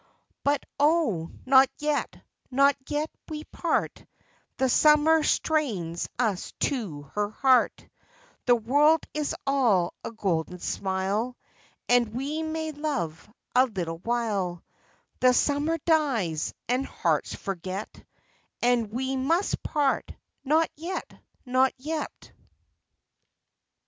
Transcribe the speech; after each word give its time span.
But 0.43 0.63
oh, 0.79 1.29
not 1.45 1.69
yet, 1.77 2.23
not 2.49 2.75
yet 2.89 3.11
we 3.29 3.43
part: 3.43 4.03
The 4.57 4.67
Summer 4.67 5.21
strains 5.21 6.09
us 6.17 6.53
to 6.61 7.03
her 7.13 7.29
heart: 7.29 7.87
The 8.47 8.55
world 8.55 9.05
is 9.13 9.35
all 9.45 9.93
a 10.03 10.09
golden 10.11 10.57
smile, 10.57 11.37
And 11.87 12.15
we 12.15 12.41
may 12.41 12.71
love 12.71 13.29
a 13.55 13.67
little 13.67 13.99
while; 13.99 14.63
The 15.19 15.35
Summer 15.35 15.77
dies, 15.85 16.51
and 16.67 16.83
hearts 16.83 17.35
forget, 17.35 18.03
And 18.59 18.89
we 18.91 19.15
must 19.15 19.61
part,— 19.61 20.11
not 20.43 20.71
yet, 20.77 21.13
not 21.45 21.73
yet. 21.77 22.31